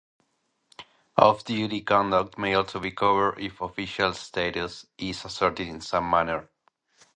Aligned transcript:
Off-duty 1.15 1.81
conduct 1.81 2.35
may 2.35 2.55
also 2.55 2.79
be 2.79 2.89
covered 2.89 3.37
if 3.37 3.61
official 3.61 4.13
status 4.13 4.87
is 4.97 5.23
asserted 5.25 5.67
in 5.67 5.79
some 5.79 6.09
manner. 6.09 6.49